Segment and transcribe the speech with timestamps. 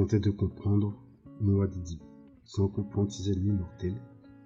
[0.00, 0.94] tentait de comprendre
[1.42, 2.00] Moaddi,
[2.44, 4.00] sans comprendre ses ennemis mortels,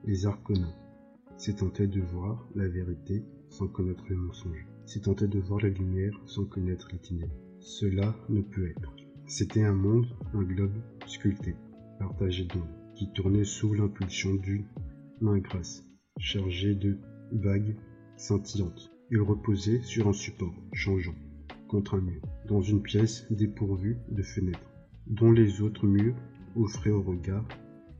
[0.04, 0.74] les Arconins.
[1.36, 4.66] C'est tenter de voir la vérité sans connaître le mensonge.
[4.84, 7.36] C'est tenter de voir la lumière sans connaître les ténèbres.
[7.60, 8.96] Cela ne peut être.
[9.28, 10.74] C'était un monde, un globe
[11.06, 11.54] sculpté,
[12.00, 14.66] partagé d'ombre, qui tournait sous l'impulsion d'une
[15.20, 15.84] main grasse,
[16.18, 16.98] chargée de
[17.30, 17.76] vagues
[18.16, 18.90] scintillantes.
[19.12, 21.14] Il reposait sur un support changeant,
[21.68, 24.73] contre un mur, dans une pièce dépourvue de fenêtres,
[25.06, 26.16] dont les autres murs
[26.56, 27.46] offraient au regard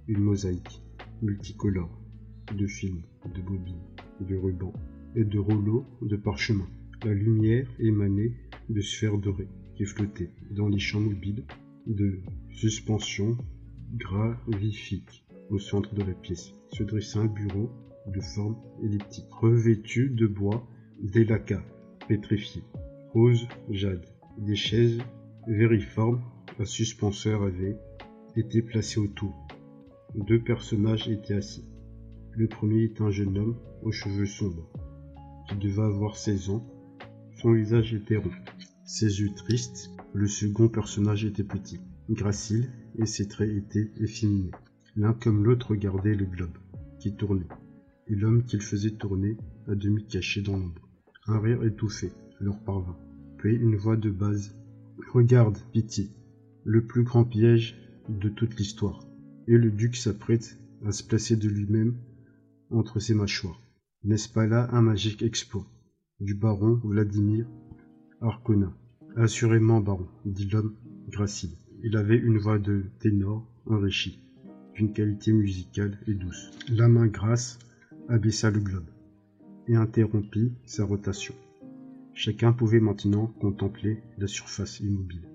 [0.09, 0.83] une mosaïque
[1.23, 2.01] multicolore
[2.57, 3.03] de films,
[3.35, 3.83] de bobines,
[4.21, 4.75] de rubans
[5.17, 6.67] et de rouleaux de parchemin.
[7.05, 8.33] La lumière émanait
[8.69, 11.45] de sphères dorées qui flottaient dans les champs mobiles
[11.87, 13.37] de suspension
[13.97, 15.25] gravifique.
[15.51, 17.71] Au centre de la pièce se dressait un bureau
[18.07, 20.67] de forme elliptique, revêtu de bois
[21.03, 21.63] d'élacca
[22.09, 22.63] pétrifié,
[23.13, 24.05] rose jade.
[24.39, 24.99] Des chaises
[25.47, 26.23] vériformes
[26.59, 27.79] à suspenseur avaient
[28.37, 29.35] été placées autour.
[30.15, 31.65] Deux personnages étaient assis.
[32.33, 34.69] Le premier est un jeune homme aux cheveux sombres,
[35.49, 36.67] qui devait avoir 16 ans.
[37.41, 38.31] Son visage était rond,
[38.85, 39.91] ses yeux tristes.
[40.13, 44.53] Le second personnage était petit, gracile, et ses traits étaient efféminés.
[44.97, 46.57] L'un comme l'autre regardait le globe,
[47.01, 47.49] qui tournait,
[48.07, 50.89] et l'homme qu'il faisait tourner, à demi caché dans l'ombre.
[51.27, 52.97] Un rire étouffé leur parvint,
[53.39, 54.57] puis une voix de base.
[55.13, 56.11] Regarde, pitié,
[56.65, 57.77] le plus grand piège
[58.09, 59.07] de toute l'histoire.
[59.47, 61.97] Et le duc s'apprête à se placer de lui-même
[62.71, 63.61] entre ses mâchoires.
[64.03, 65.67] N'est-ce pas là un magique exploit
[66.21, 67.47] du baron Vladimir
[68.21, 68.73] Arcona
[69.17, 70.75] Assurément, baron, dit l'homme
[71.09, 71.57] gracile.
[71.83, 74.21] Il avait une voix de ténor enrichie,
[74.75, 76.51] d'une qualité musicale et douce.
[76.69, 77.59] La main grasse
[78.09, 78.89] abaissa le globe
[79.69, 81.35] et interrompit sa rotation.
[82.13, 85.29] Chacun pouvait maintenant contempler la surface immobile.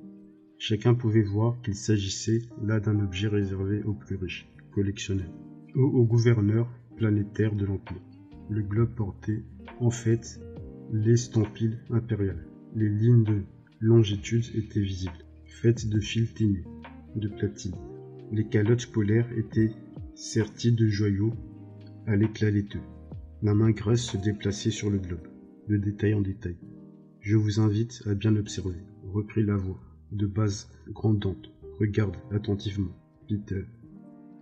[0.62, 5.34] Chacun pouvait voir qu'il s'agissait là d'un objet réservé aux plus riches, collectionneurs,
[5.74, 8.02] ou aux gouverneurs planétaire de l'Empire.
[8.50, 9.42] Le globe portait,
[9.80, 10.42] en fait,
[10.92, 12.46] l'estampille impériale.
[12.75, 13.44] Les lignes de
[13.80, 16.66] longitude étaient visibles, faites de fils ténus,
[17.16, 17.76] de platine.
[18.34, 19.72] Les calottes polaires étaient
[20.14, 21.34] serties de joyaux
[22.06, 22.81] à l'éclat laiteux.
[23.41, 25.28] La main grasse se déplaçait sur le globe,
[25.70, 26.58] de détail en détail.
[27.22, 28.84] Je vous invite à bien observer,
[29.14, 29.80] reprit la voix,
[30.12, 31.52] de base grandante.
[31.80, 32.96] Regarde attentivement,
[33.28, 33.66] Peter.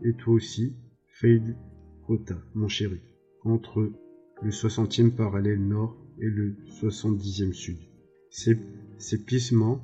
[0.03, 0.75] Et toi aussi,
[1.07, 1.55] Fade
[2.03, 3.01] Rota, mon chéri,
[3.43, 3.91] entre
[4.41, 7.77] le soixantième parallèle nord et le soixante-dixième sud.
[8.29, 8.57] Ces,
[8.97, 9.81] ces plissements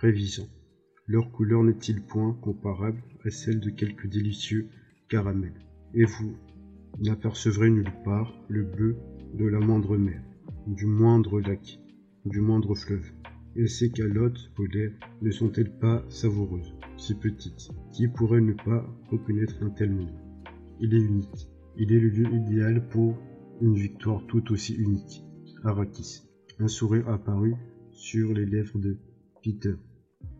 [0.00, 0.48] révisants,
[1.06, 4.68] leur couleur n'est-il point comparable à celle de quelques délicieux
[5.08, 5.66] caramels?
[5.94, 6.36] Et vous
[7.00, 8.96] n'apercevrez nulle part le bleu
[9.34, 10.22] de la moindre mer,
[10.66, 11.78] du moindre lac,
[12.24, 13.10] du moindre fleuve.
[13.60, 19.60] Et ces calottes polaires ne sont-elles pas savoureuses, si petites Qui pourrait ne pas reconnaître
[19.62, 20.14] un tel monde?
[20.80, 21.50] Il est unique.
[21.76, 23.18] Il est le lieu idéal pour
[23.60, 25.24] une victoire tout aussi unique.
[25.64, 26.22] Arrakis.
[26.60, 27.56] Un sourire apparut
[27.90, 28.96] sur les lèvres de
[29.42, 29.74] Peter.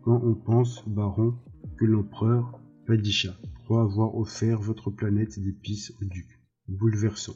[0.03, 1.35] Quand on pense, baron,
[1.77, 2.57] que l'empereur
[2.87, 6.39] Padisha croit avoir offert votre planète d'épices au duc.
[6.69, 7.35] Bouleversant.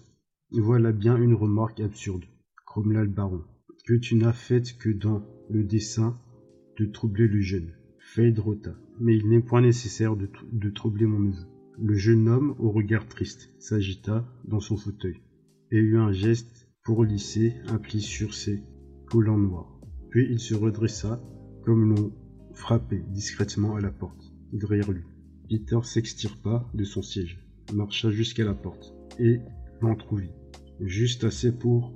[0.51, 2.23] Voilà bien une remarque absurde,
[2.65, 3.41] grommela le baron,
[3.85, 6.19] que tu n'as faite que dans le dessein
[6.79, 7.73] de troubler le jeune.
[7.99, 8.75] Phaedrota.
[8.99, 11.45] Mais il n'est point nécessaire de, troubler mon neveu.
[11.79, 15.21] Le jeune homme, au regard triste, s'agita dans son fauteuil
[15.71, 18.63] et eut un geste pour lisser un pli sur ses
[19.07, 19.79] collants noirs.
[20.09, 21.21] Puis il se redressa
[21.63, 22.11] comme l'on
[22.53, 25.03] frappait discrètement à la porte, derrière lui.
[25.49, 27.39] Peter s'extirpa de son siège,
[27.73, 29.39] marcha jusqu'à la porte et
[29.81, 30.31] l'entrouvit,
[30.81, 31.93] juste assez pour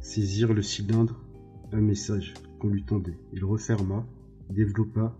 [0.00, 1.24] saisir le cylindre
[1.72, 3.18] un message qu'on lui tendait.
[3.32, 4.06] Il referma,
[4.50, 5.16] développa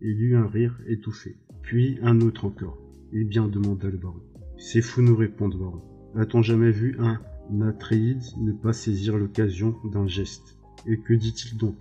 [0.00, 2.78] et eut un rire étouffé, puis un autre encore.
[3.12, 4.22] Eh bien, demanda le baron.
[4.56, 5.82] C'est fou nous répondre, baron.
[6.16, 7.20] A-t-on jamais vu un
[7.62, 10.56] Atréide ne pas saisir l'occasion d'un geste?
[10.86, 11.76] Et que dit-il donc?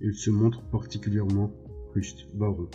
[0.00, 1.50] Il se montre particulièrement
[1.94, 2.68] juste, baron.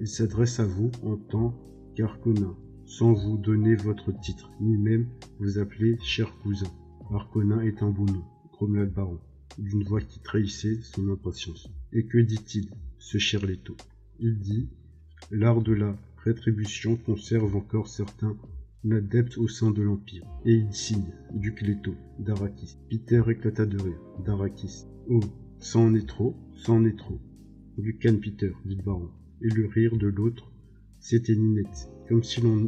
[0.00, 1.54] Il s'adresse à vous en tant
[1.94, 5.06] qu'Arconin, sans vous donner votre titre, ni même
[5.38, 6.66] vous appeler cher cousin.
[7.12, 9.20] Arconin est un beau nom, grommela le baron,
[9.58, 11.68] d'une voix qui trahissait son impatience.
[11.92, 12.68] Et que dit-il,
[12.98, 13.76] ce cher Leto?
[14.20, 14.68] Il dit
[15.30, 18.36] L'art de la rétribution conserve encore certains
[18.90, 20.24] adeptes au sein de l'Empire.
[20.44, 22.76] Et il signe, Duc Leto, d'Arakis.
[22.90, 24.84] Peter éclata de rire, d'Arakis.
[25.08, 25.20] Oh,
[25.58, 27.20] ça en est trop, ça en est trop.
[27.78, 29.10] Lucan Peter, dit le baron.
[29.40, 30.52] Et le rire de l'autre
[31.00, 32.66] s'éteignit net, comme si l'on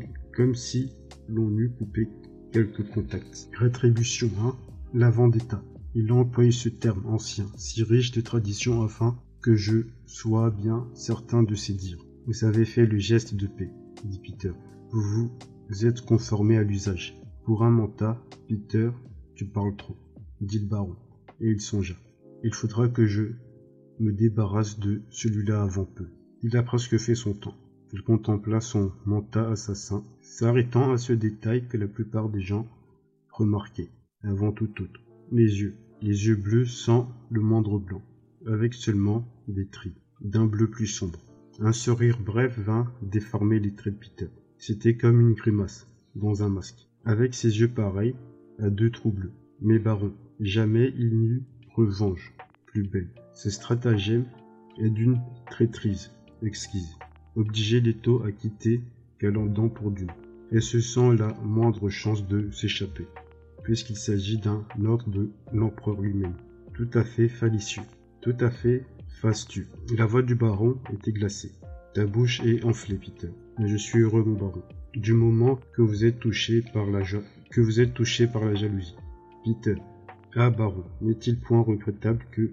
[0.55, 0.93] si
[1.29, 2.09] l'on eût coupé
[2.53, 3.49] quelques contacts.
[3.55, 4.57] Rétribution, hein?
[4.93, 5.63] La vendetta.
[5.99, 10.87] Il a employé ce terme ancien, si riche de tradition afin que je sois bien
[10.93, 12.05] certain de ses dires.
[12.27, 13.71] Vous avez fait le geste de paix,
[14.05, 14.53] dit Peter.
[14.91, 15.31] Vous
[15.71, 17.19] vous êtes conformé à l'usage.
[17.47, 18.91] Pour un manta, Peter,
[19.35, 19.97] tu parles trop,
[20.43, 20.97] dit le baron.
[21.41, 21.95] Et il songea.
[22.45, 23.23] Il faudra que je
[23.99, 26.09] me débarrasse de celui-là avant peu.
[26.43, 27.57] Il a presque fait son temps.
[27.95, 32.67] Il contempla son manta assassin, s'arrêtant à ce détail que la plupart des gens
[33.31, 33.89] remarquaient,
[34.23, 35.01] avant tout autre.
[35.33, 38.03] Les yeux, les yeux bleus sans le moindre blanc,
[38.47, 41.19] avec seulement des tris, d'un bleu plus sombre.
[41.61, 44.29] Un sourire bref vint déformer les traits de Peter.
[44.59, 48.15] C'était comme une grimace, dans un masque, avec ses yeux pareils
[48.59, 49.33] à deux trous bleus.
[49.61, 51.45] Mais baron, jamais il n'eut
[51.75, 52.35] revanche
[52.67, 53.11] plus belle.
[53.35, 54.27] Ce stratagème
[54.79, 55.21] est d'une
[55.51, 56.11] traîtrise
[56.43, 56.97] exquise.
[57.37, 58.81] Obliger Leto à quitter
[59.21, 60.11] Galandon pour Dune,
[60.53, 63.07] et se sent la moindre chance de s'échapper,
[63.67, 66.37] puisqu'il s'agit d'un ordre de l'empereur lui-même,
[66.73, 67.83] tout à fait falicieux,
[68.21, 68.85] tout à fait
[69.21, 69.67] fastueux.
[69.99, 71.51] La voix du baron était glacée.
[71.93, 74.63] Ta bouche est enflée, Peter, mais je suis heureux, mon baron,
[74.95, 77.01] du moment que vous êtes touché par la,
[77.51, 78.95] que vous êtes touché par la jalousie.
[79.45, 79.75] Peter,
[80.37, 82.53] ah baron, n'est-il point regrettable que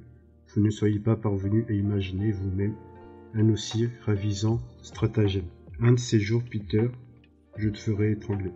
[0.56, 2.74] vous ne soyez pas parvenu à imaginer vous-même
[3.36, 5.46] un aussi ravisant stratagème?
[5.80, 6.88] Un de ces jours, Peter,
[7.58, 8.52] je te ferai étrangler.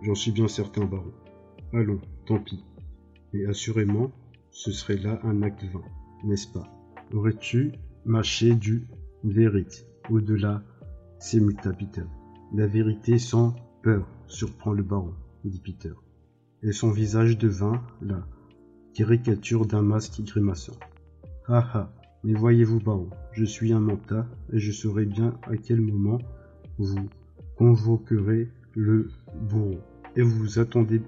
[0.00, 1.12] J'en suis bien certain, baron.
[1.74, 2.64] Allons, tant pis.
[3.32, 4.10] Mais assurément,
[4.50, 5.82] ce serait là un acte vain,
[6.24, 6.66] n'est-ce pas?
[7.12, 7.72] Aurais-tu
[8.06, 8.86] mâché du
[9.22, 10.62] vérité Au-delà,
[11.18, 12.04] c'est muta, Peter?
[12.54, 15.12] La vérité sans peur surprend le baron,
[15.44, 15.92] dit Peter.
[16.62, 18.26] Et son visage devint la
[18.94, 20.76] caricature d'un masque grimaçant.
[21.46, 21.92] Ah ah,
[22.24, 26.18] mais voyez-vous, baron, je suis un mentat et je saurai bien à quel moment
[26.78, 27.08] vous
[27.56, 29.10] convoquerez le
[29.50, 29.80] bourreau.
[30.16, 31.02] Et vous attendez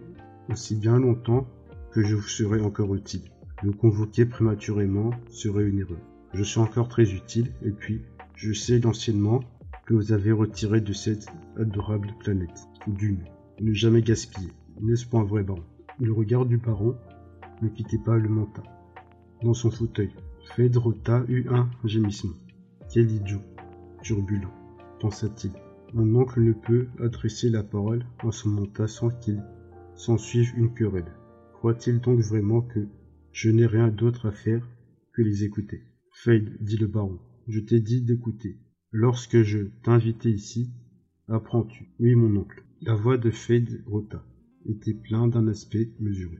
[0.49, 1.47] aussi bien longtemps
[1.93, 3.23] que je vous serai encore utile.
[3.63, 5.99] Le convoquer prématurément serait une erreur.
[6.33, 8.03] Je suis encore très utile et puis
[8.35, 9.41] je sais l'anciennement
[9.87, 11.27] que vous avez retiré de cette
[11.59, 12.69] adorable planète.
[12.87, 13.25] D'une,
[13.61, 14.53] ne jamais gaspiller.
[14.81, 15.65] N'est-ce pas un vrai baron?
[15.99, 16.97] Le regard du baron
[17.61, 18.63] ne quittait pas le mentat.
[19.43, 20.15] Dans son fauteuil,
[20.55, 22.37] Fedrota eut un gémissement.
[22.93, 23.41] Quel idiot
[24.03, 24.53] turbulent,
[25.01, 25.53] pensa-t-il.
[25.93, 29.43] Mon oncle ne peut adresser la parole à son monta sans qu'il
[30.01, 31.13] s'ensuive une querelle?
[31.53, 32.89] Croit-il donc vraiment que
[33.33, 34.67] je n'ai rien d'autre à faire
[35.13, 35.83] que les écouter?
[36.11, 37.19] Fade, dit le baron,
[37.49, 38.57] je t'ai dit d'écouter.
[38.93, 40.71] Lorsque je t'invitais ici,
[41.29, 41.91] apprends-tu?
[42.01, 42.65] Oui, mon oncle.
[42.81, 44.25] La voix de Fade rota,
[44.65, 46.39] était pleine d'un aspect mesuré.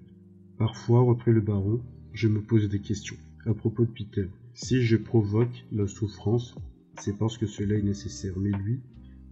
[0.57, 1.83] Parfois, reprit le baron,
[2.15, 4.29] je me pose des questions à propos de Peter.
[4.55, 6.55] Si je provoque la souffrance,
[6.99, 8.39] c'est parce que cela est nécessaire.
[8.39, 8.81] Mais lui,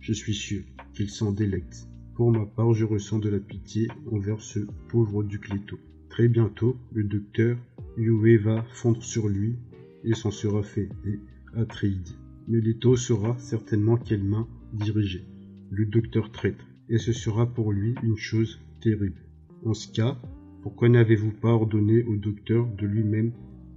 [0.01, 1.89] je suis sûr qu'il s'en délecte.
[2.19, 4.59] Pour ma part, je ressens de la pitié envers ce
[4.89, 5.79] pauvre duc Leto.
[6.09, 7.57] Très bientôt, le docteur
[7.97, 9.55] Yue va fondre sur lui
[10.03, 11.21] et s'en sera fait et
[11.57, 12.09] Atreide.
[12.49, 15.29] Mais Leto saura certainement quelle main diriger.
[15.71, 16.65] Le docteur traître.
[16.89, 19.23] Et ce sera pour lui une chose terrible.
[19.65, 20.21] En ce cas,
[20.63, 23.31] pourquoi n'avez-vous pas ordonné au docteur de lui-même?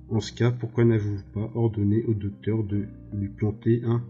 [0.09, 4.03] En ce cas, pourquoi n'avez-vous pas ordonné au docteur de lui planter un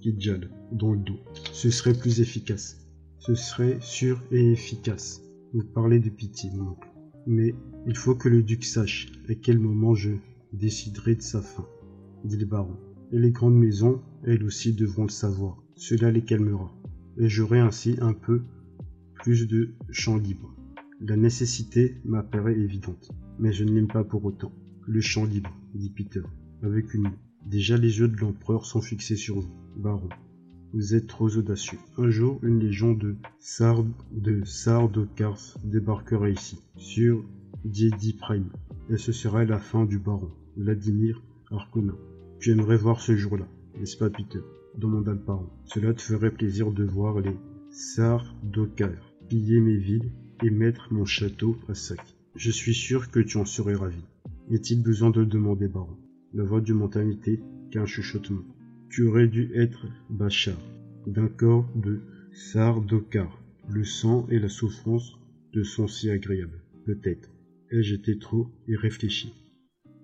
[0.00, 1.20] Kidjal dans le dos?
[1.52, 2.82] Ce serait plus efficace.
[3.26, 5.20] Ce serait sûr et efficace.
[5.52, 6.88] Vous parlez de pitié, mon oncle.
[7.26, 10.12] Mais il faut que le duc sache à quel moment je
[10.52, 11.66] déciderai de sa fin,
[12.22, 12.76] dit le baron.
[13.10, 15.60] Et les grandes maisons, elles aussi, devront le savoir.
[15.74, 16.72] Cela les calmera.
[17.18, 18.42] Et j'aurai ainsi un peu
[19.14, 20.54] plus de champ libre.
[21.00, 24.52] La nécessité m'apparaît évidente, mais je ne l'aime pas pour autant.
[24.86, 26.22] Le champ libre, dit Peter,
[26.62, 27.10] avec une
[27.44, 30.10] Déjà les yeux de l'empereur sont fixés sur vous, baron.
[30.76, 31.78] Vous êtes trop audacieux.
[31.96, 37.24] Un jour, une légion de Sard de Sardocars débarquera ici, sur
[37.64, 38.50] Diedi Prime,
[38.90, 41.94] et ce sera la fin du baron, Vladimir Arcona.
[42.40, 44.40] Tu aimerais voir ce jour-là, n'est-ce pas, Peter?
[44.76, 45.48] demanda le baron.
[45.64, 47.38] Cela te ferait plaisir de voir les
[47.70, 52.00] Sardocars piller mes villes et mettre mon château à sac.
[52.34, 54.04] Je suis sûr que tu en serais ravi.
[54.50, 55.96] Est-il besoin de le demander, baron?
[56.34, 57.40] La voix du montagne était
[57.70, 58.42] qu'un chuchotement.
[58.88, 60.58] Tu aurais dû être Bachar,
[61.06, 62.00] d'un corps de
[62.32, 63.42] Sardokar.
[63.68, 65.18] Le sang et la souffrance
[65.52, 66.62] te sont si agréables.
[66.84, 67.28] Peut-être.
[67.70, 69.32] Ai-je été trop irréfléchi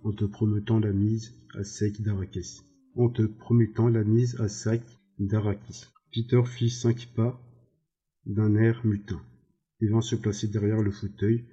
[0.05, 2.62] en te promettant la mise à sec d'Arakis.
[2.97, 4.83] En te promettant la mise à sac
[5.19, 5.87] d'Arakis.
[6.12, 7.41] Peter fit cinq pas
[8.27, 9.23] d'un air mutin
[9.81, 11.45] et vint se placer derrière le fauteuil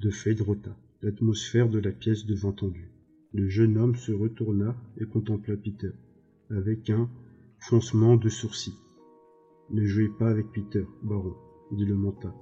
[0.00, 0.76] de Fedrota.
[1.02, 2.90] L'atmosphère de la pièce devint tendue.
[3.32, 5.90] Le jeune homme se retourna et contempla Peter,
[6.50, 7.08] avec un
[7.60, 8.78] froncement de sourcils.
[9.70, 11.34] Ne jouez pas avec Peter, baron,
[11.72, 12.34] dit le mentat.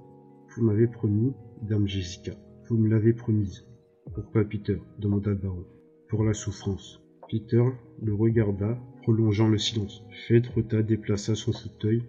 [0.55, 2.33] Vous m'avez promis, dame Jessica.
[2.69, 3.65] Vous me l'avez promise.
[4.13, 4.81] Pourquoi Peter?
[4.99, 5.65] demanda le baron.
[6.09, 7.01] Pour la souffrance.
[7.29, 7.63] Peter
[8.01, 10.03] le regarda prolongeant le silence.
[10.27, 12.03] Fedrota déplaça son fauteuil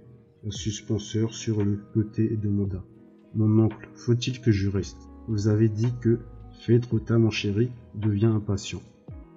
[0.47, 2.85] à suspenseur sur le côté et demanda.
[3.35, 5.09] Mon oncle, faut-il que je reste?
[5.29, 6.21] Vous avez dit que
[6.61, 8.83] Fedrota, mon chéri, devient impatient,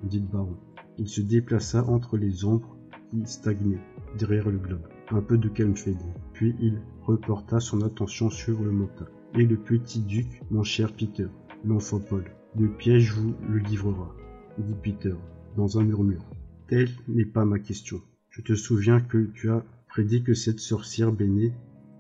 [0.04, 0.58] dit le baron.
[1.00, 2.76] Il se déplaça entre les ombres
[3.10, 3.80] qui stagnaient
[4.18, 4.86] derrière le globe.
[5.12, 6.04] Un peu de calme faible.
[6.34, 9.06] Puis il reporta son attention sur le monta.
[9.34, 11.28] Et le petit duc, mon cher Peter,
[11.64, 12.26] l'enfant Paul.
[12.58, 14.14] Le piège vous le livrera,
[14.58, 15.16] dit Peter,
[15.56, 16.26] dans un murmure.
[16.68, 18.02] Telle n'est pas ma question.
[18.30, 21.54] Je te souviens que tu as prédit que cette sorcière Béné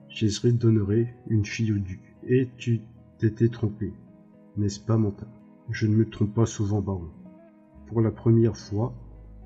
[0.09, 2.01] Jésus donnerait une fille au duc.
[2.27, 2.81] Et tu
[3.17, 3.93] t'étais trompé,
[4.57, 5.25] n'est-ce pas, Monta
[5.69, 7.09] Je ne me trompe pas souvent, baron.
[7.89, 8.93] Pour la première fois,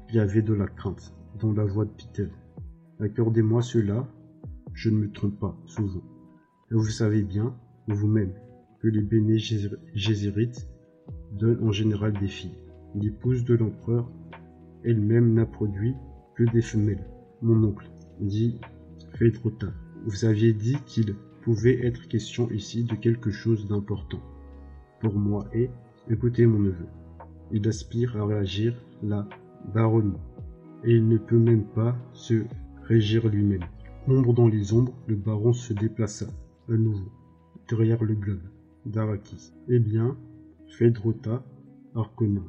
[0.10, 2.28] il y avait de la crainte dans la voix de Peter.
[3.00, 4.06] Accordez-moi cela,
[4.74, 6.04] je ne me trompe pas souvent.
[6.70, 7.56] Vous savez bien,
[7.88, 8.34] vous-même,
[8.82, 10.68] que les Béné Jézérites
[11.32, 12.58] donnent en général des filles.
[12.96, 14.12] L'épouse de l'empereur
[14.84, 15.96] elle-même n'a produit
[16.36, 17.08] que des femelles.
[17.42, 18.60] Mon oncle, dit
[19.18, 19.68] Fedrota,
[20.06, 24.20] vous aviez dit qu'il pouvait être question ici de quelque chose d'important.
[25.00, 25.70] Pour moi et,
[26.10, 26.88] écoutez mon neveu,
[27.52, 29.28] il aspire à réagir la
[29.74, 30.18] baronnie,
[30.84, 32.44] et il ne peut même pas se
[32.84, 33.66] régir lui-même.
[34.08, 36.28] Ombre dans les ombres, le baron se déplaça,
[36.70, 37.12] à nouveau,
[37.70, 38.44] derrière le globe
[38.86, 39.54] d'Arakis.
[39.70, 40.18] Eh bien,
[40.78, 41.46] Fedrota,
[41.96, 42.46] Arconin,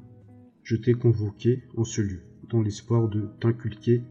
[0.63, 4.03] je t'ai convoqué en ce lieu, dans l'espoir de t'inculquer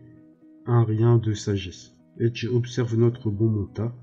[0.65, 1.93] un rien de sagesse.
[2.19, 3.95] Et tu observes notre bon monta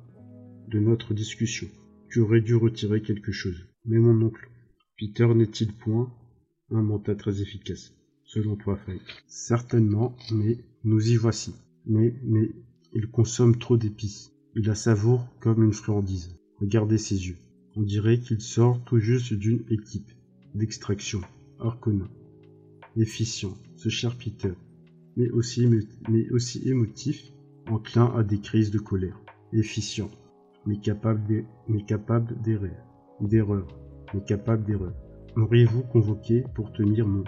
[0.69, 1.69] de notre discussion.
[2.09, 3.69] Tu aurais dû retirer quelque chose.
[3.85, 4.51] Mais mon oncle,
[4.99, 6.13] Peter n'est-il point
[6.71, 11.55] un monta très efficace, selon toi, Frank Certainement, mais nous y voici.
[11.87, 12.50] Mais, mais,
[12.93, 14.33] il consomme trop d'épices.
[14.57, 16.37] Il la savoure comme une friandise.
[16.61, 17.39] Regardez ses yeux.
[17.77, 20.12] On dirait qu'il sort tout juste d'une équipe
[20.55, 21.21] d'extraction.
[21.59, 22.09] Arcona.
[22.97, 24.53] Efficient, ce cher Peter
[25.17, 25.67] mais aussi,
[26.09, 27.33] mais aussi émotif,
[27.69, 29.21] enclin à des crises de colère,
[29.53, 30.11] efficient,
[30.67, 31.45] mais capable
[32.43, 32.73] d'erreur,
[33.21, 33.67] d'erreur,
[34.15, 34.95] mais capable d'erreur.
[35.37, 37.25] M'auriez-vous convoqué pour tenir mon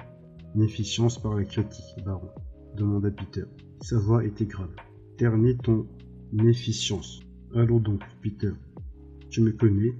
[0.60, 2.28] efficience par la critique, baron
[2.76, 3.44] demanda Peter.
[3.80, 4.74] Sa voix était grave.
[5.18, 5.86] Ternis ton
[6.44, 7.20] efficience.
[7.54, 8.52] Allons donc, Peter.
[9.30, 9.92] Tu me connais,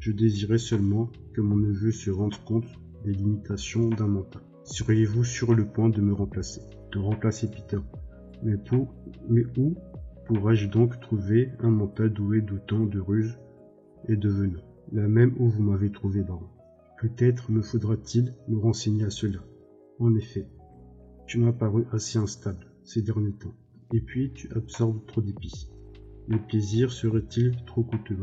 [0.00, 2.66] je désirais seulement que mon neveu se rende compte
[3.04, 4.42] des limitations d'un mental.
[4.64, 6.62] Seriez-vous sur le point de me remplacer?
[6.94, 7.78] Remplacer Peter.
[8.42, 8.56] Mais,
[9.58, 9.74] où
[10.24, 13.38] pourrais-je donc trouver un mental doué d'autant de ruse
[14.08, 14.60] et de venin
[14.92, 16.48] La même où vous m'avez trouvé, baron.
[17.00, 19.40] Peut-être me faudra-t-il me renseigner à cela.
[19.98, 20.48] En effet,
[21.26, 23.54] tu m'as paru assez instable ces derniers temps.
[23.92, 25.68] Et puis tu absorbes trop d'épices.
[26.28, 28.18] Mes plaisirs seraient-ils trop coûteux,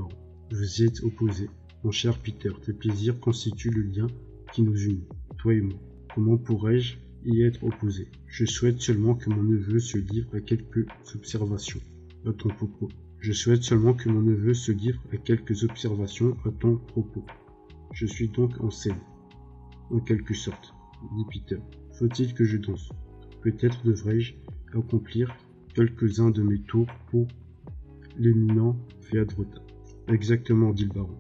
[0.52, 1.50] Vous y êtes opposé.
[1.84, 4.08] Mon cher Peter, tes plaisirs constituent le lien
[4.54, 5.80] qui nous unit, toi et moi.
[6.14, 8.08] Comment pourrais-je y être opposé.
[8.28, 11.80] Je souhaite seulement que mon neveu se livre à quelques observations
[12.26, 12.90] à ton propos.
[13.20, 17.26] Je souhaite seulement que mon neveu se livre à quelques observations à ton propos.
[17.94, 19.00] Je suis donc en scène,
[19.92, 20.74] en quelque sorte,
[21.16, 21.62] dit Peter.
[21.94, 22.90] Faut-il que je danse?
[23.42, 24.34] Peut-être devrais-je
[24.76, 25.38] accomplir
[25.76, 27.28] quelques-uns de mes tours pour
[28.18, 29.62] l'éminent Féadrota.
[30.08, 31.18] Exactement, dit le baron.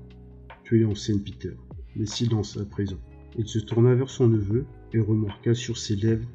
[0.63, 1.53] Tu es en scène, Peter.
[1.95, 2.97] Mais silence à présent?
[3.37, 6.27] Il se tourna vers son neveu et remarqua sur ses lèvres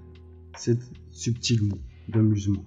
[0.57, 1.73] cette subtil
[2.09, 2.65] d'amusement,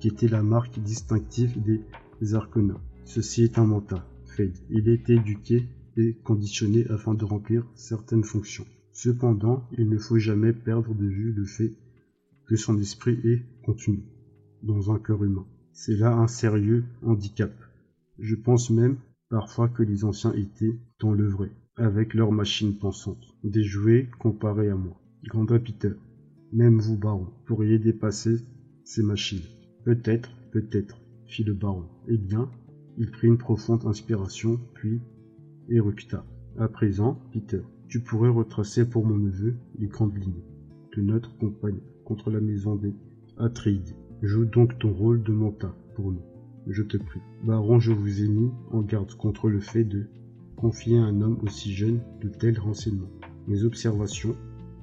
[0.00, 2.80] qui était la marque distinctive des Arconins.
[3.04, 4.58] Ceci est un mentat, Fade.
[4.70, 8.66] Il est éduqué et conditionné afin de remplir certaines fonctions.
[8.92, 11.72] Cependant, il ne faut jamais perdre de vue le fait
[12.46, 14.02] que son esprit est contenu
[14.62, 15.46] dans un cœur humain.
[15.72, 17.52] C'est là un sérieux handicap.
[18.18, 18.96] Je pense même
[19.28, 24.70] parfois que les anciens étaient dans le vrai, avec leurs machines pensantes, des jouets comparés
[24.70, 25.00] à moi.
[25.24, 25.92] Granda Peter.
[26.52, 28.36] Même vous, baron, pourriez dépasser
[28.84, 29.44] ces machines.
[29.84, 31.84] Peut-être, peut-être, fit le baron.
[32.08, 32.50] Eh bien,
[32.96, 35.00] il prit une profonde inspiration, puis
[35.68, 36.24] éructa.
[36.58, 40.42] À présent, Peter, tu pourrais retracer pour mon neveu les grandes lignes
[40.96, 42.94] de notre campagne contre la maison des
[43.36, 43.94] Atreides.
[44.22, 46.24] Joue donc ton rôle de monta pour nous,
[46.66, 47.20] je te prie.
[47.44, 50.06] Baron, je vous ai mis en garde contre le fait de
[50.56, 53.12] confier à un homme aussi jeune de tels renseignements.
[53.46, 54.34] Mes observations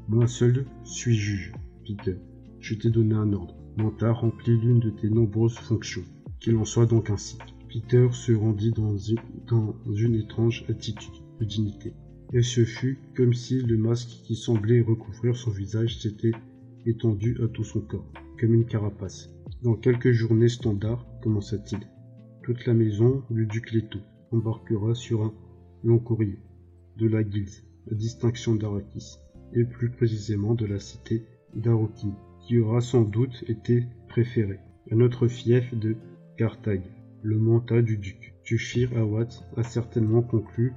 [0.08, 1.51] moi seul suis juge,
[1.84, 2.18] Peter.
[2.60, 3.56] Je t'ai donné un ordre.
[3.75, 6.04] Manta remplit l'une de tes nombreuses fonctions.
[6.39, 7.39] Qu'il en soit donc ainsi.
[7.75, 11.94] Peter se rendit dans une, étrange attitude de dignité.
[12.32, 16.32] Et ce fut comme si le masque qui semblait recouvrir son visage s'était
[16.86, 19.29] étendu à tout son corps, comme une carapace.
[19.62, 21.82] Dans quelques journées standards, commença-t-il,
[22.46, 24.00] toute la maison du duc Leto
[24.32, 25.34] embarquera sur un
[25.84, 26.39] long courrier
[26.96, 27.50] de la guilde,
[27.88, 29.17] la distinction d'Arakis
[29.51, 35.27] et plus précisément de la cité d'Arokin, qui aura sans doute été préféré à notre
[35.27, 35.98] fief de
[36.38, 36.95] Carthage,
[37.25, 38.36] le mandat du duc.
[38.44, 40.74] Tushir Awad a certainement conclu,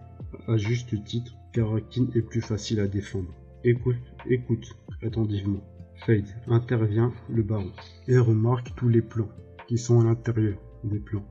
[0.46, 3.34] à juste titre, qu'Arakin est plus facile à défendre.
[3.64, 5.62] Écoute, écoute, attentivement.
[6.06, 7.72] Fade, intervient le baron,
[8.06, 9.28] et remarque tous les plans
[9.66, 11.26] qui sont à l'intérieur des plans.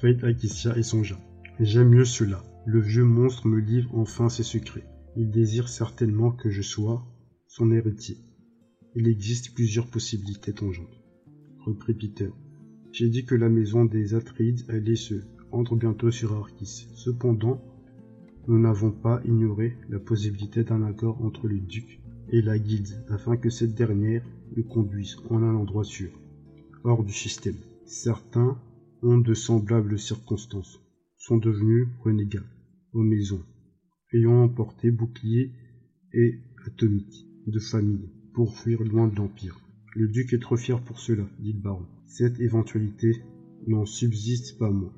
[0.00, 1.18] Fade acquiesça et songea.
[1.58, 2.40] J'aime mieux cela.
[2.64, 4.86] Le vieux monstre me livre enfin ses secrets.
[5.16, 7.04] Il désire certainement que je sois
[7.48, 8.18] son héritier.
[8.94, 11.00] Il existe plusieurs possibilités tangentes.
[11.66, 12.30] Reprit Peter.
[12.92, 15.14] J'ai dit que la maison des Atrides allait se
[15.52, 16.88] rendre bientôt sur Arrakis.
[16.94, 17.62] Cependant,
[18.48, 23.36] nous n'avons pas ignoré la possibilité d'un accord entre le duc et la guilde afin
[23.36, 24.24] que cette dernière
[24.56, 26.10] le conduise en un endroit sûr,
[26.82, 27.56] hors du système.
[27.84, 28.58] Certains
[29.02, 30.80] ont de semblables circonstances,
[31.16, 32.46] sont devenus renégats
[32.92, 33.44] aux maisons,
[34.12, 35.52] ayant emporté boucliers
[36.12, 39.60] et atomiques de famille pour fuir loin de l'Empire.
[39.94, 41.86] Le duc est trop fier pour cela, dit le baron.
[42.12, 43.22] Cette éventualité
[43.68, 44.92] n'en subsiste pas moins.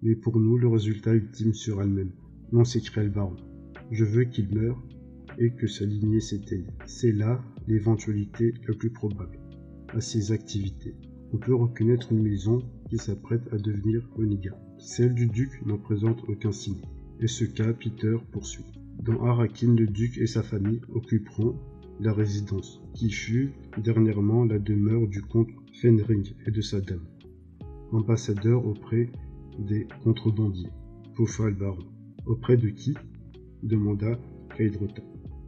[0.00, 2.12] Mais pour nous, le résultat ultime sera le même.
[2.52, 3.36] Non, s'écria le baron.
[3.90, 4.82] Je veux qu'il meure
[5.38, 6.72] et que sa lignée s'éteigne.
[6.86, 9.38] C'est là l'éventualité la plus probable
[9.88, 10.94] à ses activités.
[11.34, 14.58] On peut reconnaître une maison qui s'apprête à devenir renégat.
[14.78, 16.80] Celle du duc n'en présente aucun signe.
[17.20, 18.64] Et ce cas, Peter poursuit.
[19.02, 21.60] Dans Arakin, le duc et sa famille occuperont
[22.00, 25.48] la résidence, qui fut dernièrement la demeure du comte
[25.80, 27.06] Fenring et de sa dame,
[27.92, 29.10] ambassadeur auprès
[29.60, 30.70] des contrebandiers.
[31.14, 31.84] Pouffa le baron.
[32.26, 32.94] Auprès de qui
[33.62, 34.18] demanda
[34.56, 35.02] Kaidrota.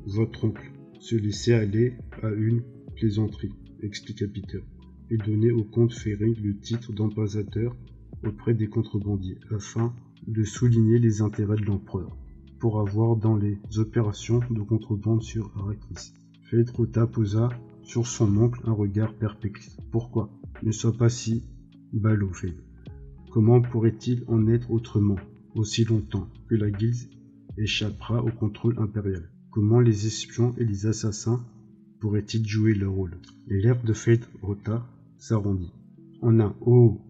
[0.06, 2.62] Votre oncle se laissait aller à une
[2.94, 4.60] plaisanterie, expliqua Peter,
[5.10, 7.76] et donnait au comte Fenring le titre d'ambassadeur
[8.24, 9.92] auprès des contrebandiers, afin
[10.28, 12.16] de souligner les intérêts de l'empereur,
[12.60, 16.12] pour avoir dans les opérations de contrebande sur Arrakis.
[16.42, 17.48] Feydrota posa
[17.82, 19.76] sur son oncle un regard perplexe.
[19.90, 20.30] Pourquoi
[20.62, 21.44] Ne sois pas si
[21.92, 22.32] ballot.
[23.30, 25.16] Comment pourrait-il en être autrement,
[25.54, 27.08] aussi longtemps que la guilde
[27.56, 29.30] échappera au contrôle impérial?
[29.50, 31.44] Comment les espions et les assassins
[32.00, 33.18] pourraient-ils jouer leur rôle?
[33.46, 34.86] Les lèvres de Fate Rota
[35.18, 35.72] s'arrondit.
[36.22, 37.00] En un oh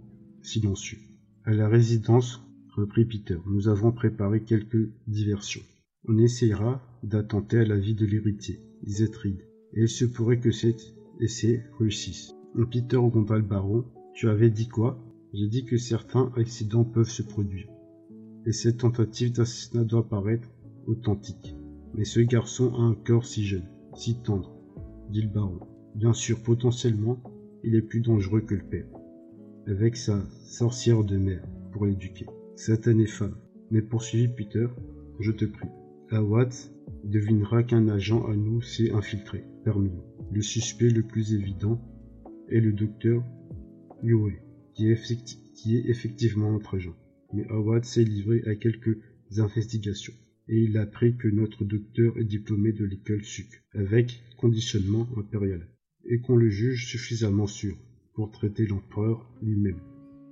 [0.43, 0.99] silencieux.
[1.45, 2.43] À la résidence,
[2.75, 5.63] reprit Peter, nous avons préparé quelques diversions.
[6.07, 9.11] On essayera d'attenter à la vie de l'héritier, disait
[9.75, 12.35] et il se pourrait que cet essai réussisse.
[12.71, 13.85] Peter gronda le baron.
[14.15, 14.99] Tu avais dit quoi?
[15.33, 17.69] J'ai dit que certains accidents peuvent se produire.
[18.47, 20.49] Et cette tentative d'assassinat doit paraître
[20.87, 21.57] authentique.
[21.95, 24.53] Mais ce garçon a un corps si jeune, si tendre,
[25.11, 25.61] dit le baron.
[25.95, 27.23] Bien sûr, potentiellement,
[27.63, 28.87] il est plus dangereux que le père.
[29.67, 32.27] Avec sa sorcière de mère pour l'éduquer.
[32.57, 33.37] Satanée femme.
[33.71, 34.67] Mais poursuivit Peter,
[35.21, 35.69] je te prie.
[37.05, 40.03] Devinera qu'un agent à nous s'est infiltré parmi nous.
[40.33, 41.81] Le suspect le plus évident
[42.49, 43.25] est le docteur
[44.03, 44.43] Yue,
[44.75, 46.97] qui est, effectivement notre agent.
[47.33, 48.99] Mais Awad s'est livré à quelques
[49.39, 50.15] investigations
[50.51, 55.69] et il a appris que notre docteur est diplômé de l'école SUC, avec conditionnement impérial,
[56.05, 57.77] et qu'on le juge suffisamment sûr
[58.15, 59.79] pour traiter l'empereur lui-même.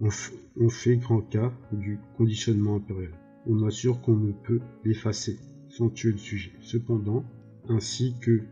[0.00, 3.12] On, fait grand cas du conditionnement impérial.
[3.46, 5.38] On assure qu'on ne peut l'effacer
[5.86, 6.50] tuer le sujet.
[6.60, 7.24] Cependant,
[7.68, 8.42] ainsi que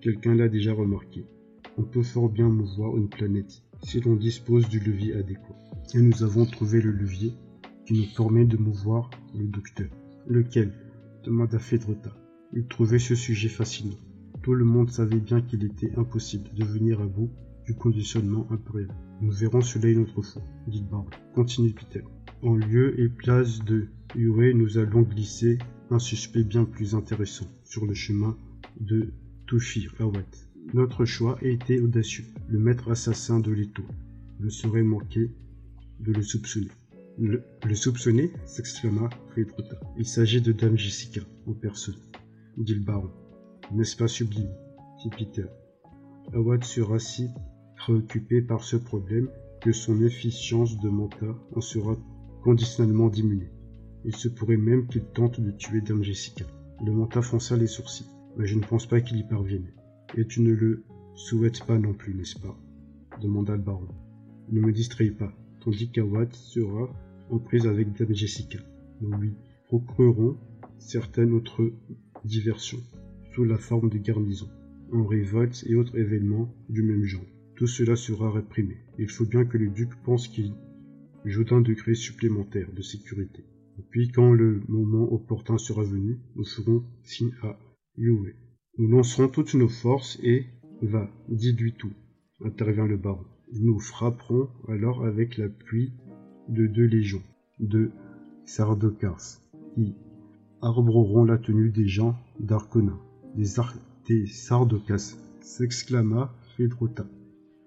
[0.00, 1.26] quelqu'un l'a déjà remarqué,
[1.76, 5.56] on peut fort bien mouvoir une planète si l'on dispose du levier adéquat.
[5.94, 7.32] Et nous avons trouvé le levier
[7.84, 9.88] qui nous permet de mouvoir le docteur.
[10.26, 10.72] Lequel?
[11.24, 12.16] demanda Fedrota.
[12.54, 13.98] Il trouvait ce sujet fascinant.
[14.42, 17.30] Tout le monde savait bien qu'il était impossible de venir à bout
[17.66, 18.88] du conditionnement impérial.
[19.20, 21.06] Nous verrons cela une autre fois, dit Baron.
[21.34, 22.02] Continue Peter.
[22.42, 25.58] En lieu et place de Yue, nous allons glisser
[25.90, 28.36] un suspect bien plus intéressant sur le chemin
[28.80, 29.12] de
[29.46, 30.24] Tushir Awad.
[30.72, 32.24] Notre choix a été audacieux.
[32.48, 33.82] Le maître assassin de Leto
[34.38, 35.30] ne saurait manquer
[35.98, 36.70] de le soupçonner.
[37.18, 37.42] Le,
[37.74, 39.80] soupçonner s'exclama Fredrota.
[39.98, 41.98] Il s'agit de Dame Jessica, en personne,
[42.56, 43.10] dit le baron.
[43.72, 44.50] N'est-ce pas sublime
[45.02, 45.46] dit Peter.
[46.32, 47.28] Awad sera si
[47.76, 49.28] préoccupé par ce problème
[49.60, 51.96] que son efficience de mentat en sera
[52.42, 53.50] conditionnellement diminuée.
[54.04, 56.46] Il se pourrait même qu'il tente de tuer Dame Jessica.
[56.84, 59.70] Le mentat fronça les sourcils, mais je ne pense pas qu'il y parvienne.
[60.16, 60.84] Et tu ne le
[61.14, 62.56] souhaites pas non plus, n'est-ce pas?
[63.20, 63.88] demanda le baron.
[64.50, 66.90] Ne me distraye pas, tandis qu'Awad sera
[67.30, 68.58] en prise avec Dame Jessica.
[69.00, 69.34] Nous lui
[69.66, 70.36] procurerons
[70.78, 71.70] certaines autres
[72.24, 72.80] diversions,
[73.34, 74.48] sous la forme de garnison,
[74.92, 77.26] en révolte et autres événements du même genre.
[77.54, 78.78] Tout cela sera réprimé.
[78.98, 80.54] Il faut bien que le duc pense qu'il
[81.26, 83.44] joue d'un degré supplémentaire de sécurité.
[83.90, 87.58] Puis quand le moment opportun sera venu, nous ferons signe à
[87.96, 88.36] Yue.
[88.78, 90.46] Nous lancerons toutes nos forces et
[90.82, 91.92] va, dis-lui tout.
[92.44, 93.26] intervient le baron.
[93.52, 95.92] Nous frapperons alors avec la pluie
[96.48, 97.22] de deux légions,
[97.58, 97.90] de
[98.44, 99.40] Sardocars,
[99.74, 99.94] qui
[100.62, 102.98] arboreront la tenue des gens d'Arcona,
[103.36, 103.74] des, Ar
[104.08, 107.06] des Sardocas, s'exclama Fedrota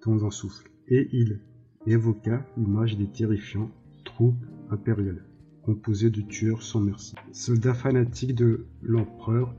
[0.06, 1.40] dans un souffle, et il
[1.86, 3.72] évoqua l'image des terrifiants
[4.04, 5.24] troupes impériales,
[5.64, 9.54] composées de tueurs sans merci, soldats fanatiques de l'empereur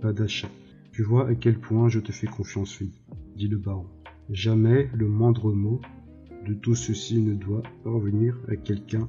[0.00, 0.48] Padasha.
[0.92, 2.92] Tu vois à quel point je te fais confiance, fille,
[3.36, 3.86] dit le baron.
[4.30, 5.80] Jamais le moindre mot
[6.46, 9.08] de tout ceci ne doit parvenir à quelqu'un,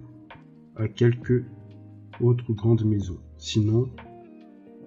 [0.76, 1.44] à quelque
[2.22, 3.20] autre grande maison.
[3.38, 3.90] Sinon,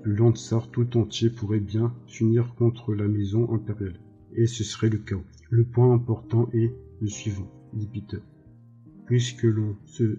[0.02, 3.98] le Landsar tout entier pourrait bien s'unir contre la maison impériale.
[4.34, 5.24] Et ce serait le chaos.
[5.50, 8.22] Le point important est le suivant, dit Peter.
[9.06, 10.18] Puisque l'on se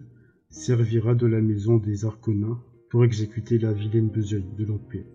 [0.49, 5.05] servira de la maison des Arconins pour exécuter la vilaine besogne de l'Empire,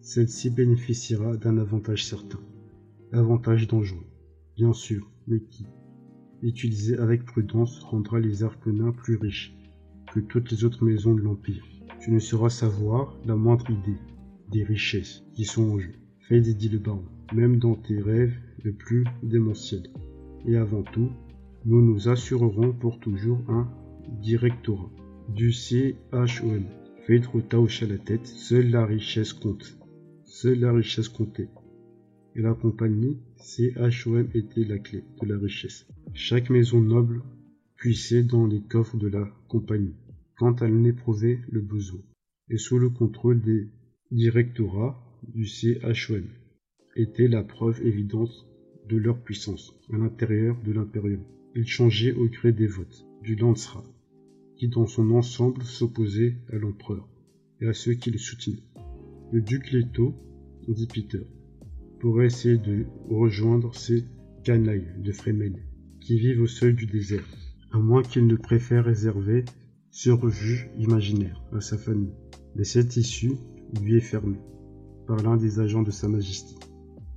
[0.00, 2.40] celle-ci bénéficiera d'un avantage certain.
[3.12, 4.06] Avantage dangereux,
[4.56, 5.66] bien sûr, mais qui,
[6.42, 9.56] utilisé avec prudence, rendra les Arconins plus riches
[10.12, 11.64] que toutes les autres maisons de l'Empire.
[12.00, 13.98] Tu ne sauras savoir la moindre idée
[14.52, 15.92] des richesses qui sont en jeu.
[16.28, 19.88] Fais dit le baron, même dans tes rêves les plus démentiels.
[20.46, 21.10] Et avant tout,
[21.64, 23.68] nous nous assurerons pour toujours un
[24.20, 24.90] directorat
[25.28, 26.64] du CHOM.
[27.06, 29.78] Fade hocha la tête, seule la richesse compte.
[30.24, 31.48] Seule la richesse comptait.
[32.34, 35.86] Et la compagnie CHOM était la clé de la richesse.
[36.14, 37.22] Chaque maison noble
[37.76, 39.94] puissait dans les coffres de la compagnie,
[40.36, 42.00] quand elle n'éprouvait le besoin,
[42.50, 43.68] et sous le contrôle des
[44.10, 46.24] directorats du CHOM,
[46.96, 48.46] était la preuve évidente
[48.88, 51.22] de leur puissance à l'intérieur de l'impérium.
[51.54, 53.84] Ils changeaient au gré des votes du Lancera,
[54.56, 57.08] qui dans son ensemble s'opposait à l'empereur
[57.60, 58.62] et à ceux qui le soutenaient.
[59.32, 60.14] Le duc Leto,
[60.68, 61.22] dit Peter,
[62.00, 64.04] pourrait essayer de rejoindre ces
[64.44, 65.56] canailles de Fremen
[66.00, 67.26] qui vivent au seuil du désert,
[67.72, 69.44] à moins qu'il ne préfère réserver
[69.90, 72.14] ce refuge imaginaire à sa famille.
[72.54, 73.32] Mais cette issue
[73.80, 74.40] lui est fermée
[75.06, 76.54] par l'un des agents de Sa Majesté.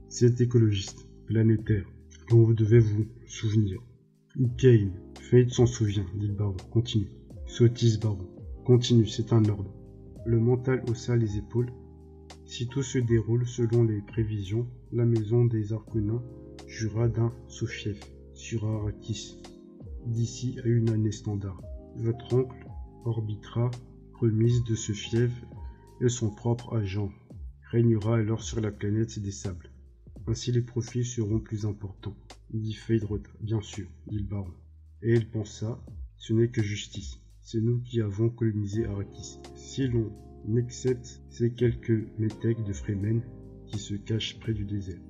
[0.07, 1.85] C'est écologiste, planétaire,
[2.29, 3.81] dont vous devez vous souvenir.
[4.57, 4.91] Kane,
[5.29, 6.57] Fate s'en souvient, dit le baron.
[6.71, 7.11] Continue.
[7.49, 8.29] Sottise, baron.
[8.63, 9.73] Continue, c'est un ordre.
[10.23, 11.73] Le mental haussa les épaules.
[12.45, 16.23] Si tout se déroule selon les prévisions, la maison des Arconins
[16.67, 17.99] jura d'un sous-fief
[18.35, 19.41] sur Arrakis
[20.05, 21.59] d'ici à une année standard.
[21.95, 22.67] Votre oncle
[23.03, 23.71] orbitera
[24.13, 25.31] remise de ce fief
[26.01, 27.11] et son propre agent
[27.71, 29.71] régnera alors sur la planète des sables.
[30.27, 32.15] Ainsi les profits seront plus importants,
[32.51, 33.31] dit Phaedrota.
[33.41, 34.53] Bien sûr, dit le baron.
[35.01, 35.83] Et il pensa,
[36.15, 37.19] ce n'est que justice.
[37.51, 39.39] C'est nous qui avons colonisé Arrakis.
[39.55, 40.13] Si l'on
[40.55, 43.23] accepte ces quelques métèques de Fremen
[43.65, 45.01] qui se cachent près du désert,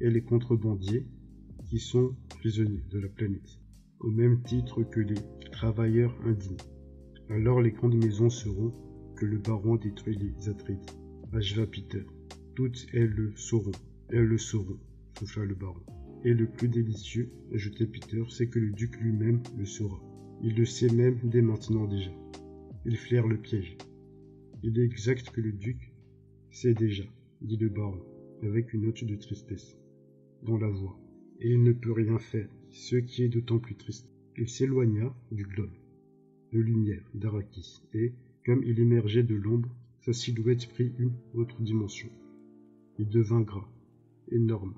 [0.00, 1.06] et les contrebandiers
[1.68, 3.60] qui sont prisonniers de la planète,
[4.00, 6.56] au même titre que les travailleurs indignes.
[7.30, 8.74] Alors les grandes maisons seront
[9.14, 10.90] que le baron détruit les Atreides.
[11.32, 12.02] Acheva Peter.
[12.56, 13.70] Toutes elles le sauront.
[14.08, 14.80] Elles le sauront,
[15.16, 15.84] souffla le baron.
[16.24, 20.07] Et le plus délicieux, ajoutait Peter, c'est que le duc lui-même le saura.
[20.42, 22.12] Il le sait même dès maintenant déjà.
[22.84, 23.76] Il flaire le piège.
[24.62, 25.92] Il est exact que le duc
[26.50, 27.04] sait déjà,
[27.40, 28.00] dit le baron,
[28.42, 29.76] avec une note de tristesse
[30.44, 30.98] dans la voix.
[31.40, 34.08] Et il ne peut rien faire, ce qui est d'autant plus triste.
[34.36, 35.72] Il s'éloigna du globe
[36.52, 38.12] de lumière d'Arakis, et,
[38.46, 39.68] comme il émergeait de l'ombre,
[40.00, 42.08] sa silhouette prit une autre dimension.
[42.98, 43.68] Il devint gras,
[44.30, 44.74] énorme.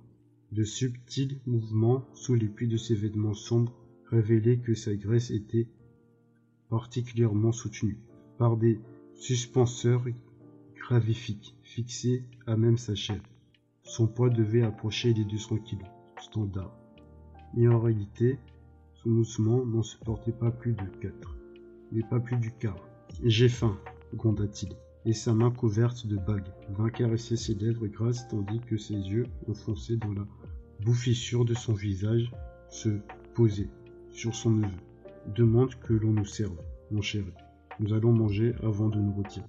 [0.53, 3.80] De subtils mouvements sous les plis de ses vêtements sombres
[4.11, 5.69] révélaient que sa graisse était
[6.69, 7.99] particulièrement soutenue
[8.39, 8.81] par des
[9.15, 10.05] suspenseurs
[10.77, 13.21] gravifiques fixés à même sa chair.
[13.83, 15.89] Son poids devait approcher les 200 kilos,
[16.21, 16.77] standard.
[17.55, 18.39] Mais en réalité,
[18.95, 21.37] son osement n'en supportait pas plus de 4,
[21.93, 22.89] mais pas plus du quart.
[23.25, 23.79] J'ai faim,
[24.15, 28.95] gronda-t-il et sa main couverte de bagues vint caresser ses lèvres grasses tandis que ses
[28.95, 30.27] yeux, enfoncés dans la
[30.81, 32.31] bouffissure de son visage,
[32.69, 33.01] se
[33.35, 33.71] posaient
[34.13, 34.77] sur son neveu.
[35.35, 36.59] Demande que l'on nous serve,
[36.91, 37.33] mon chéri.
[37.79, 39.47] Nous allons manger avant de nous retirer.